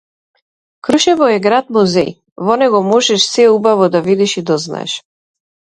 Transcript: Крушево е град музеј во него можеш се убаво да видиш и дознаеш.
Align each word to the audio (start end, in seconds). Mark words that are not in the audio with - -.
Крушево 0.87 1.27
е 1.33 1.35
град 1.43 1.69
музеј 1.77 2.09
во 2.49 2.57
него 2.63 2.81
можеш 2.89 3.29
се 3.37 3.47
убаво 3.59 3.93
да 3.99 4.05
видиш 4.11 4.37
и 4.43 4.47
дознаеш. 4.51 5.01